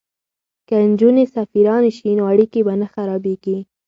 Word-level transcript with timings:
که 0.67 0.75
نجونې 0.89 1.25
سفیرانې 1.35 1.91
شي 1.97 2.09
نو 2.19 2.23
اړیکې 2.31 2.61
به 2.65 2.73
نه 2.81 2.87
خرابیږي. 2.93 3.57